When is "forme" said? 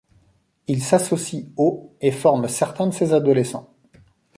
2.11-2.47